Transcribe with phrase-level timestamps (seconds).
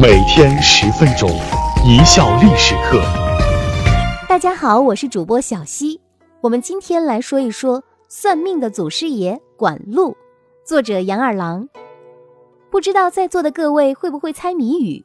[0.00, 1.28] 每天十分钟，
[1.84, 3.02] 一笑历史课。
[4.28, 6.00] 大家好，我是主播小溪。
[6.40, 10.16] 我们今天来说一说算命的祖师爷管路，
[10.64, 11.68] 作者杨二郎。
[12.70, 15.04] 不知道在座的各位会不会猜谜语？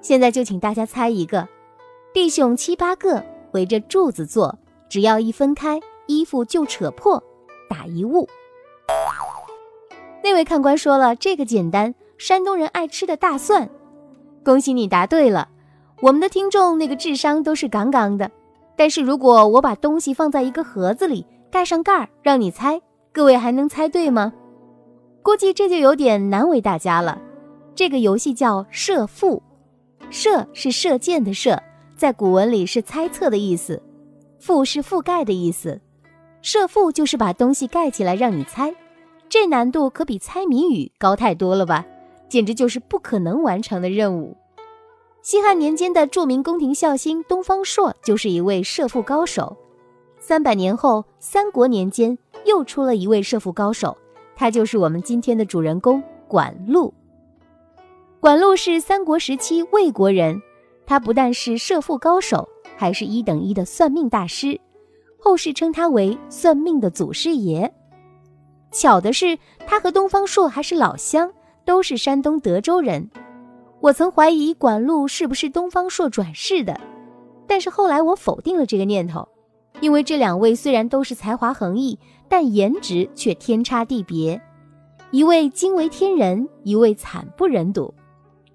[0.00, 1.46] 现在就请大家猜一个：
[2.12, 7.22] 弟兄七八个围着柱子坐，只要一分开，衣服就扯破，
[7.70, 8.28] 打一物。
[10.24, 13.70] 那位看官说了，这个简单，山东人爱吃的大蒜。
[14.44, 15.48] 恭喜你答对了，
[16.00, 18.30] 我们的听众那个智商都是杠杠的。
[18.74, 22.80] 但是如果我把东西放在一个盒子里，盖上盖儿，让你猜，
[23.12, 24.32] 各位还能猜对吗？
[25.22, 27.20] 估计这就有点难为大家了。
[27.74, 29.40] 这个游戏叫射覆，
[30.10, 31.62] 射是射箭的射，
[31.96, 33.80] 在古文里是猜测的意思，
[34.40, 35.80] 覆是覆盖的意思。
[36.40, 38.74] 射覆就是把东西盖起来让你猜，
[39.28, 41.86] 这难度可比猜谜语高太多了吧？
[42.28, 44.36] 简直就是不可能完成的任务。
[45.22, 49.56] 西汉年间的著名宫廷孝星东方朔就是一位射覆高手。
[50.18, 53.96] 三百年后，三国年间又出了一位射覆高手，
[54.34, 56.92] 他就是我们今天的主人公管路。
[58.18, 60.42] 管路是三国时期魏国人，
[60.86, 64.60] 他不但是射覆高手，还是一等一的算命大师，
[65.18, 67.72] 后世称他为算命的祖师爷。
[68.72, 71.32] 巧的是，他和东方朔还是老乡。
[71.64, 73.08] 都是山东德州人，
[73.82, 76.80] 我曾怀疑管路是不是东方朔转世的，
[77.48, 79.26] 但是后来我否定了这个念头，
[79.80, 84.40] 因为这两位虽然都是才华横溢，但颜值却天差地别，
[85.10, 87.92] 一位惊为天人，一位惨不忍睹。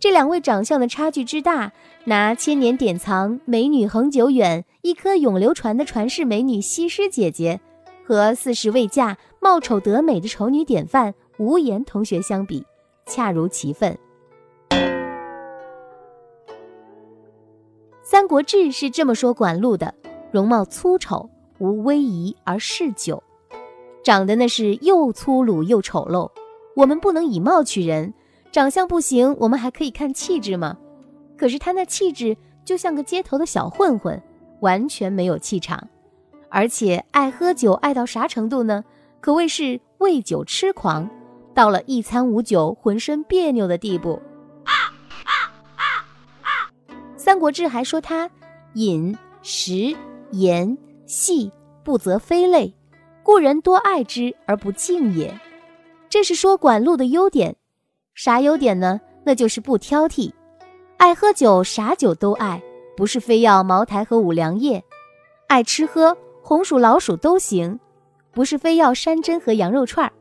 [0.00, 1.72] 这两位长相的差距之大，
[2.06, 7.60] 拿千年典藏“美女恒久远，一颗永流传”的传世美女西施姐姐，
[8.04, 12.66] 和四十未嫁、貌丑得美的丑女典范无言同学相比。
[13.06, 13.92] 恰如其分，
[18.12, 19.94] 《三国志》是这么说管路的：
[20.30, 23.22] 容貌粗丑，无威仪而嗜酒，
[24.04, 26.30] 长得那是又粗鲁又丑陋。
[26.76, 28.12] 我们不能以貌取人，
[28.50, 30.76] 长相不行，我们还可以看气质吗？
[31.38, 32.36] 可是他那气质
[32.66, 34.22] 就像个街头的小混混，
[34.60, 35.88] 完全没有气场，
[36.50, 38.84] 而且爱喝酒，爱到啥程度呢？
[39.22, 41.08] 可谓是为酒痴狂。
[41.54, 44.16] 到了一餐无酒浑身别扭的地步。
[47.22, 48.28] 《三国志》还说他
[48.74, 49.94] 饮食
[50.32, 51.52] 言戏
[51.84, 52.74] 不择非类，
[53.22, 55.32] 故人多爱之而不敬也。
[56.08, 57.54] 这是说管路的优点，
[58.16, 59.00] 啥优点呢？
[59.24, 60.32] 那就是不挑剔，
[60.96, 62.60] 爱喝酒，啥酒都爱，
[62.96, 64.80] 不是非要茅台和五粮液；
[65.46, 67.78] 爱吃喝，红薯老鼠都行，
[68.32, 70.12] 不是非要山珍和羊肉串儿。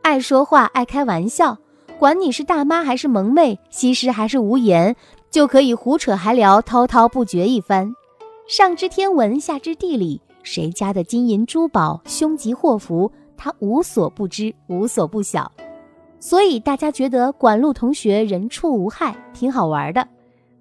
[0.00, 1.58] 爱说话，爱开玩笑，
[1.98, 4.96] 管你是大妈还是萌妹，西施还是无言，
[5.32, 7.90] 就可以胡扯还聊，滔滔不绝一番。
[8.46, 15.50] 上知天文，下知地理，谁家的金银珠宝、凶吉祸福，他无所不知，无所不晓。
[16.20, 20.06] 所以大家觉得管路同学人畜无害，挺好玩的，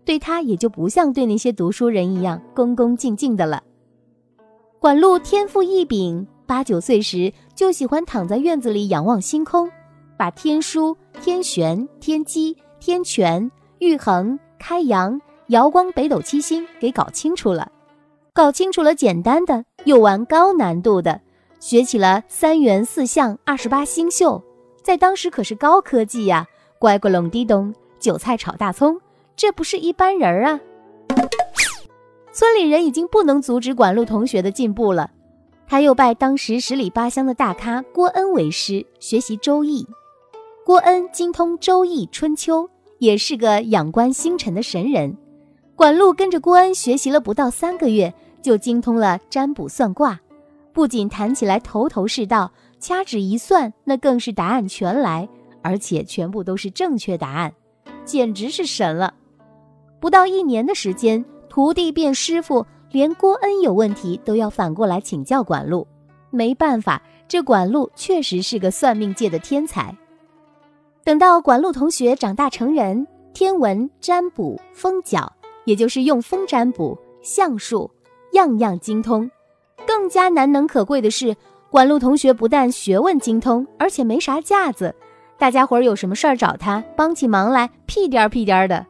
[0.06, 3.62] 对他也就不像对那些读书人一样恭恭敬敬的了。
[4.80, 6.26] 管路天赋异禀。
[6.48, 9.70] 八九岁时就喜欢躺在院子里仰望星空，
[10.18, 13.50] 把天枢、天璇、天机、天权、
[13.80, 17.72] 玉衡、开阳、瑶光、北斗七星给搞清楚了。
[18.32, 21.20] 搞清楚了简单的，又玩高难度的，
[21.60, 24.42] 学起了三元四象、二十八星宿，
[24.84, 26.46] 在当时可是高科技呀！
[26.78, 29.02] 乖乖隆滴咚，韭菜炒大葱，
[29.36, 30.60] 这不是一般人啊！
[32.32, 35.10] 村里人已经不能阻止管路同学的进步了。
[35.68, 39.84] 他又拜当时十里八乡的大咖郭恩为师，学习《周易》。
[40.64, 42.64] 郭恩精通《周易》《春秋》，
[43.02, 45.18] 也是个仰观星辰的神人。
[45.76, 48.14] 管路跟着郭恩学习了不到三个月，
[48.44, 50.20] 就精通了占卜算卦，
[50.72, 55.28] 不仅谈起来头头是道，掐指一算，那更是答案全来，
[55.64, 57.52] 而且全部都是正确答案，
[58.06, 59.12] 简直是神了。
[60.00, 62.64] 不到一年的时间，徒弟变师傅。
[62.92, 65.88] 连郭恩有问题都要反过来请教管路，
[66.30, 69.98] 没办法，这管路确实是个算命界的天才。
[71.04, 75.32] 等到管路同学长大成人，天文、占卜、风角，
[75.66, 77.90] 也就是用风占卜、相术，
[78.34, 79.30] 样样精通。
[79.88, 81.36] 更加难能可贵的是，
[81.72, 84.94] 管路同学不但学问精通，而且没啥架子，
[85.40, 88.86] 大家伙儿有什么事儿找他帮起忙来，屁颠儿屁颠儿的。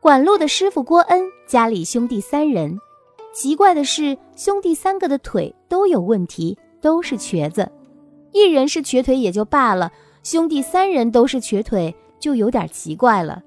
[0.00, 2.78] 管路的师傅郭恩家里兄弟三人。
[3.34, 7.70] 奇怪的是，兄弟三个的腿都有问题，都是瘸子。
[8.32, 9.90] 一人是瘸腿也就罢了，
[10.22, 13.42] 兄弟三人都是瘸腿，就有点奇怪了。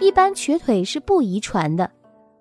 [0.00, 1.88] 一般瘸腿是不遗传的。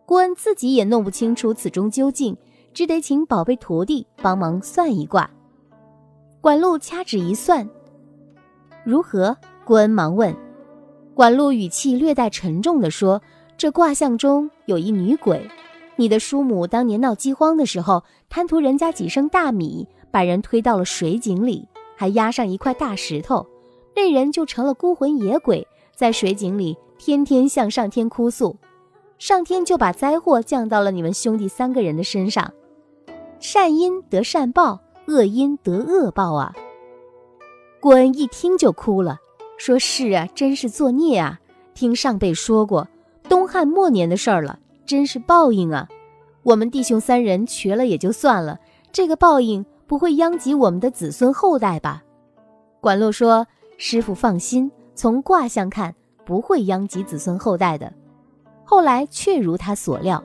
[0.08, 2.36] 郭恩自己也弄不清楚此中究竟，
[2.74, 5.30] 只得请宝贝徒弟帮忙算一卦。
[6.42, 7.70] 管路掐指一算，
[8.84, 9.38] 如何？
[9.64, 10.36] 郭恩忙问。
[11.14, 13.22] 管路语气略带沉重地说
[13.56, 15.48] ：“这卦象中有一女鬼，
[15.96, 23.46] 你的叔母当年闹饥荒的时候，贪图人家几升大米，把人推到了水井里，还压上一块大石头，
[24.00, 28.56] 那人就成了孤魂野鬼，在水井里天天向上天哭诉，
[29.18, 32.54] 上天就把灾祸降到了你们兄弟三个人的身上，
[33.42, 36.56] 善因得善报，恶因得恶报啊。”
[37.82, 39.20] 郭恩一听就哭了。
[39.58, 41.38] 说是啊，真是作孽啊！
[41.74, 42.88] 听上辈说过，
[43.24, 45.90] 东汉末年的事儿了，真是报应啊！
[46.44, 48.58] 我们弟兄三人瘸了也就算了，
[48.94, 52.02] 这个报应不会殃及我们的子孙后代吧？
[52.80, 53.46] 管路说
[53.82, 55.96] ：“师傅放心，从卦象看，
[56.26, 57.92] 不会殃及子孙后代的。”
[58.66, 60.22] 后来确如他所料。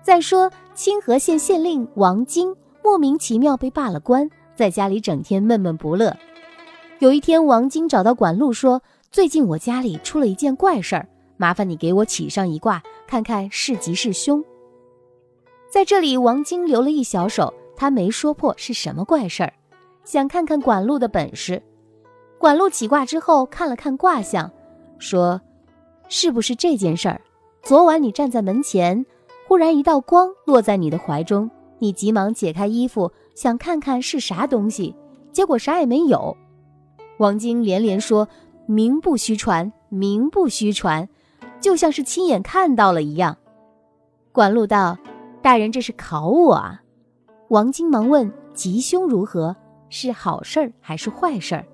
[0.00, 6.16] 再说清河县县令王晶莫名其妙被罢了官，在家里整天闷闷不乐。
[7.00, 14.42] 有一天，王晶找到管路说：“最近我家里出了一件怪事儿，麻烦你给我起上一卦，看看是吉是凶。”
[15.68, 19.52] 在这里，王晶留了一小手，他没说破是什么怪事儿，
[20.04, 21.60] 想看看管路的本事。
[22.44, 24.50] 管路起卦之后，看了看卦象，
[24.98, 25.40] 说
[26.10, 27.18] ：“是不是这件事儿？
[27.62, 29.06] 昨晚你站在门前，
[29.48, 34.94] 忽然一道光落在你的怀中，你急忙解开衣服，想看看是啥东西，
[35.32, 36.36] 结果啥也没有。”
[37.16, 38.28] 王晶连连说
[38.68, 41.08] ：“名不虚传，名不虚传，
[41.62, 43.38] 就像是亲眼看到了一样。”
[44.32, 44.98] 管路道
[45.40, 46.82] ：“大人这是考我啊！”
[47.48, 49.56] 王晶忙问：“吉凶如何？
[49.88, 51.64] 是好事儿还是坏事儿？”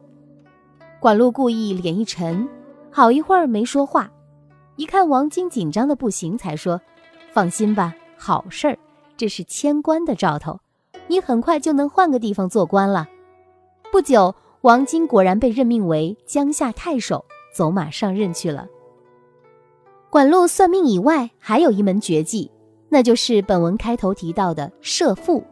[1.01, 2.47] 管路故意脸一沉，
[2.91, 4.11] 好一会儿没说话。
[4.77, 6.79] 一看王晶紧张的不行，才说
[7.33, 8.79] ：“放心吧，好事儿，
[9.17, 10.61] 这是迁官的兆头，
[11.07, 13.09] 你很快就能换个地方做官了。”
[13.91, 14.35] 不久。
[14.63, 18.67] 王晶果然被任命为江夏太守，走马上任去了。
[20.11, 22.51] 管路算命以外，还有一门绝技，
[22.91, 25.43] 那就是本文开头提到的射父。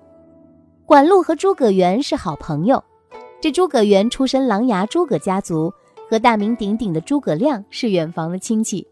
[0.85, 2.85] 管路和诸葛元是好朋友，
[3.41, 5.73] 这诸葛元出身琅琊诸葛家族，
[6.11, 8.87] 和大名鼎鼎的诸葛亮是远房的亲戚。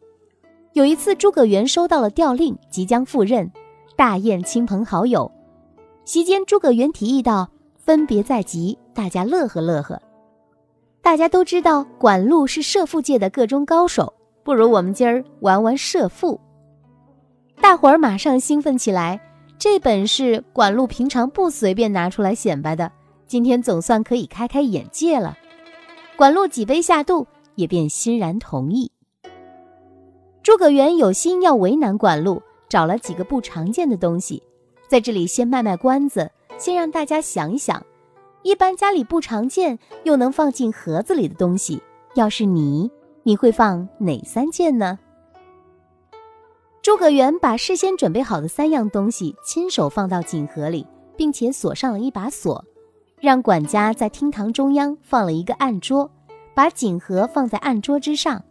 [0.73, 3.51] 有一次，诸葛元收到了调令，即将赴任，
[3.97, 5.31] 大宴亲朋好友。
[6.05, 10.01] 席间，诸葛元提议道：“分别在即，大家乐呵乐呵。”
[11.03, 14.13] 大家都知道管路是射父界的个中高手，
[14.45, 16.41] 不如我们今儿玩玩射父。
[17.61, 19.21] 大伙儿马上兴奋起来，
[19.59, 22.93] 这本事管路平常不随便拿出来显摆的，
[23.27, 25.37] 今天总算可以开开眼界了。
[26.17, 27.27] 管路几杯下肚，
[27.57, 28.91] 也便欣然同意。
[30.43, 34.43] 诸葛元有心要为难管路，找了几个不常见的东西，
[34.89, 37.85] 在这里先卖卖关子，先让大家想一想。
[38.43, 41.83] 一般家里不常见又能放进盒子里的东西，
[42.15, 42.89] 要是你，
[43.25, 44.99] 你会放哪三件呢？
[46.81, 50.87] 诸葛元把事先准备好的三样东西亲手放到锦盒里，
[51.17, 52.65] 并且锁上了一把锁，
[53.21, 56.11] 让管家在厅堂中央放了一个案桌，
[56.55, 58.43] 把锦盒放在案桌之上，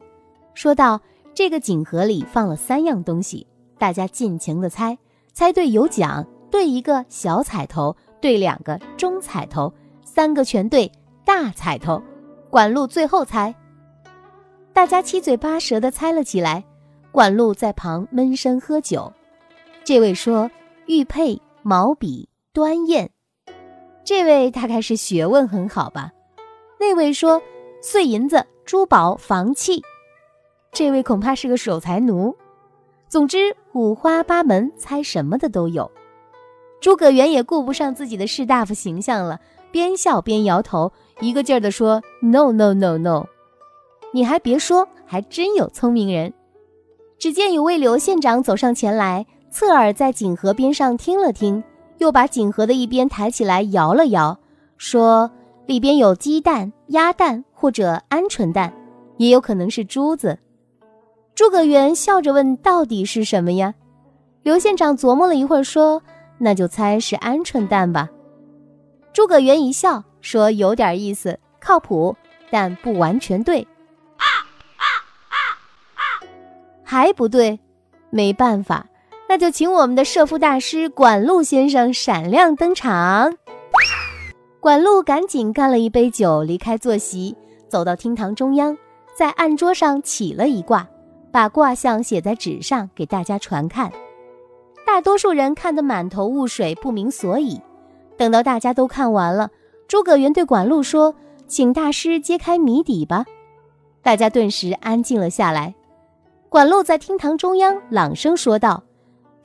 [0.54, 1.00] 说道
[1.34, 3.46] ：“这个锦盒里放了三样东西，
[3.78, 4.98] 大家尽情的猜，
[5.34, 9.72] 猜对有奖，对一个小彩头，对两个中彩头。”
[10.04, 10.90] 三个全对，
[11.26, 12.02] 大彩头。
[12.50, 13.54] 管路最后猜，
[14.72, 16.64] 大家七嘴八舌的猜了起来。
[17.12, 19.12] 管路在旁闷声喝酒。
[19.84, 20.50] 这位说
[20.86, 23.10] 玉佩、毛笔、端砚，
[24.06, 26.12] 这位大概是学问很好吧？
[26.80, 27.42] 那位说
[27.82, 29.82] 碎银子、珠宝、房契，
[30.72, 32.36] 这位恐怕是个守财奴。
[33.10, 35.90] 总之五花八门，猜什么的都有。
[36.80, 39.40] 诸葛元也顾不上自己的士大夫形象了。
[39.72, 43.26] 边笑边摇头，一个劲儿地说：“No no no no！”
[44.14, 46.32] 你还别说，还真有聪明人。
[47.18, 51.62] 只见有位刘县长走上前来，侧耳在锦盒边上听了听，
[51.98, 54.38] 又把锦盒的一边抬起来摇了摇，
[54.78, 55.30] 说
[55.66, 58.74] ：“里边有鸡蛋、鸭蛋或者鹌鹑蛋，
[59.18, 60.38] 也有可能是珠子。”
[61.34, 63.74] 诸葛元笑着问：“到底是什么呀？”
[64.44, 66.02] 刘县长琢磨了一会儿，说
[66.38, 68.10] ：“那就猜是鹌鹑蛋吧。”
[69.12, 72.16] 诸葛元一笑说：“有点意思，靠谱，
[72.52, 73.62] 但不完全对。
[74.18, 74.26] 啊
[74.78, 74.84] 啊
[75.30, 75.38] 啊
[75.96, 76.02] 啊
[76.84, 77.60] 还不对，
[78.10, 78.86] 没办法，
[79.28, 83.36] 那就请我们的射父大师管路先生闪亮登场。”
[84.60, 87.36] 管路赶紧干了一杯酒，离开坐席，
[87.68, 88.76] 走到厅堂中央，
[89.16, 90.88] 在案桌上起了一卦，
[91.32, 93.92] 把卦象写在纸上给大家传看。
[94.84, 97.62] 大多数人看得满头雾水，不明所以。
[98.18, 99.52] 等到大家都看完了，
[99.88, 101.14] 诸葛元对管路说
[101.48, 103.26] ：“请大师揭开谜底吧。”
[104.02, 105.76] 大家顿时安静了下来。
[106.50, 108.82] 管路在厅堂中央朗声说道：“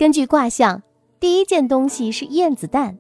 [0.01, 0.83] 根据卦象，
[1.21, 2.97] 第一件东西是燕子蛋。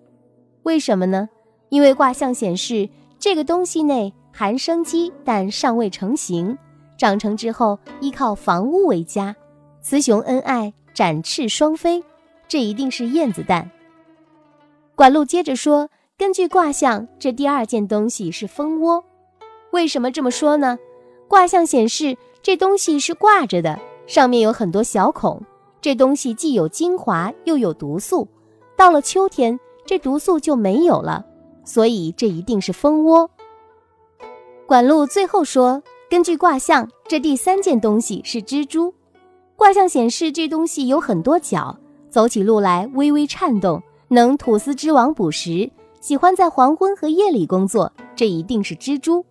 [0.64, 1.30] 为什么呢？
[1.70, 6.58] 因为卦象显示这个东西内含生机，但尚未成型。
[6.98, 9.34] 长成之后，依靠房屋为家，
[9.80, 12.04] 雌雄恩爱，展翅双飞。
[12.46, 13.70] 这一定是燕子蛋。”
[14.94, 15.88] 管路接着说
[16.18, 19.02] ：“根据卦象，这第二件东西是蜂窝。
[19.70, 20.78] 为什么这么说呢？
[21.28, 25.40] 卦象显示这东西是挂着的。”上面有很多小孔，
[25.80, 28.28] 这东西既有精华又有毒素，
[28.76, 31.24] 到了秋天，这毒素就没有了，
[31.64, 33.30] 所以这一定是蜂窝。
[34.66, 38.92] 管路最后说，根据卦象，这第三件东西是蜘蛛。
[39.56, 41.76] 卦象显示这东西有很多脚，
[42.08, 45.70] 走起路来微微颤动，能吐丝织网捕食，
[46.00, 49.24] 喜欢在黄昏和夜里工作，这一定是蜘蛛。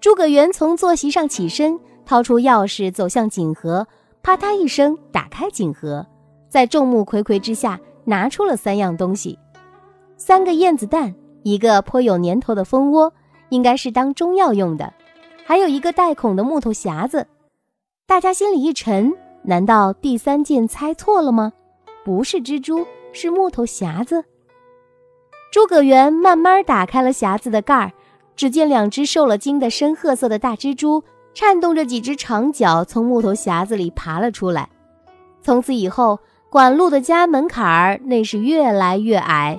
[0.00, 1.78] 诸葛元从坐席上起身。
[2.04, 3.86] 掏出钥匙，走向锦盒，
[4.22, 6.06] 啪嗒一声打开锦盒，
[6.48, 9.36] 在众目睽睽之下拿出了三样东西：
[10.16, 11.12] 三个燕子蛋，
[11.42, 13.12] 一个颇有年头的蜂窝，
[13.48, 14.92] 应该是当中药用的，
[15.44, 17.26] 还有一个带孔的木头匣子。
[18.06, 19.12] 大家心里一沉，
[19.42, 21.52] 难道第三件猜错了吗？
[22.04, 24.24] 不是蜘蛛，是木头匣子。
[25.50, 27.92] 诸葛元慢慢打开了匣子的盖儿，
[28.36, 31.02] 只见两只受了惊的深褐色的大蜘蛛。
[31.34, 34.68] 颤动着几只长脚，从木头匣子里爬了出来。
[35.42, 36.18] 从此以后，
[36.50, 39.58] 管路的家门槛儿那是越来越矮，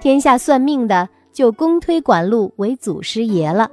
[0.00, 3.70] 天下算命的就公推管路为祖师爷了。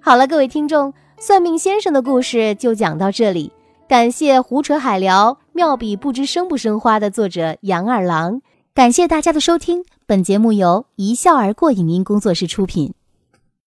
[0.00, 3.52] 好了，各位听众，算命先生的故事就讲到这里。
[3.86, 8.40] 感谢胡扯海聊妙笔不知生不生花的作者杨二郎，
[8.74, 9.84] 感谢大家的收听。
[10.06, 12.94] 本节目由一笑而过影音工作室出品。